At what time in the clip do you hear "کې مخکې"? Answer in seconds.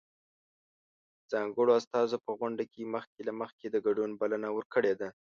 2.71-3.19